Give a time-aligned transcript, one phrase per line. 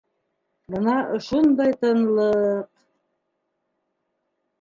[0.75, 2.79] Бына ошондай тынлыҡ!